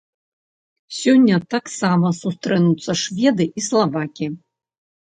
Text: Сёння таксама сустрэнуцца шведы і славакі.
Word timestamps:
Сёння 0.99 1.35
таксама 1.55 2.13
сустрэнуцца 2.23 2.91
шведы 3.05 3.45
і 3.57 3.67
славакі. 3.71 4.35